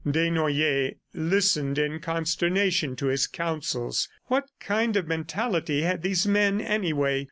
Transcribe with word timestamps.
Desnoyers 0.03 0.95
listened 1.13 1.77
in 1.77 1.99
consternation 1.99 2.95
to 2.95 3.05
his 3.05 3.27
counsels. 3.27 4.09
What 4.25 4.45
kind 4.59 4.95
of 4.97 5.07
mentality 5.07 5.83
had 5.83 6.01
these 6.01 6.25
men, 6.25 6.59
anyway? 6.59 7.19